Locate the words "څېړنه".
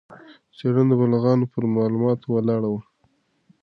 0.57-0.93